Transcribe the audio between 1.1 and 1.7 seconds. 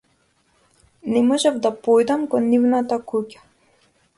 Не можев